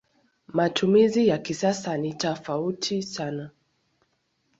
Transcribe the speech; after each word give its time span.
Matumizi 0.47 1.27
ya 1.27 1.37
kisasa 1.37 1.97
ni 1.97 2.13
tofauti 2.13 3.01
sana. 3.03 3.49